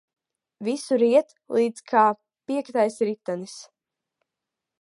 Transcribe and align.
Visur 0.67 1.03
iet 1.09 1.35
līdz 1.59 1.85
kā 1.93 2.07
piektais 2.49 2.99
ritenis. 3.11 3.57